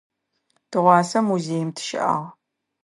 Тыгъуасэ 0.69 1.19
музеим 1.27 1.69
тыщыӏагъ. 1.75 2.25